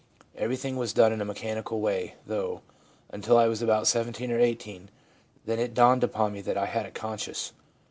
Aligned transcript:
Everything 0.35 0.77
was 0.77 0.93
done 0.93 1.11
in 1.13 1.21
a 1.21 1.25
mechanical 1.25 1.79
way, 1.79 2.15
though, 2.25 2.63
until 3.11 3.37
I 3.37 3.47
was 3.47 3.61
about 3.61 3.85
seventeen 3.85 4.31
or 4.31 4.39
eighteen, 4.39 4.89
then 5.45 5.59
it 5.59 5.75
dawned 5.75 6.03
upon 6.03 6.33
me 6.33 6.41
that 6.41 6.57
I 6.57 6.65
had 6.65 6.87
a 6.87 6.91
conscience. 6.91 7.53